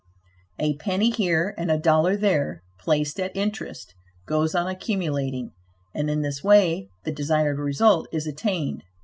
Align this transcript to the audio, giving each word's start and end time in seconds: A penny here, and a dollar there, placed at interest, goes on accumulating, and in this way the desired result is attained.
A 0.57 0.73
penny 0.77 1.11
here, 1.11 1.53
and 1.59 1.69
a 1.69 1.77
dollar 1.77 2.17
there, 2.17 2.63
placed 2.79 3.19
at 3.19 3.37
interest, 3.37 3.93
goes 4.25 4.55
on 4.55 4.65
accumulating, 4.67 5.51
and 5.93 6.09
in 6.09 6.23
this 6.23 6.43
way 6.43 6.89
the 7.03 7.11
desired 7.11 7.59
result 7.59 8.07
is 8.11 8.25
attained. 8.25 8.81